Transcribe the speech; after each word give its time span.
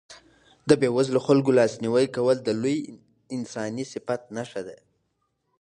د 0.69 0.71
بېوزلو 0.81 1.19
خلکو 1.27 1.51
لاسنیوی 1.59 2.05
کول 2.15 2.37
د 2.43 2.49
لوی 2.61 2.77
انساني 3.35 3.85
صفت 3.93 4.21
نښه 4.35 4.61
ده. 4.67 4.77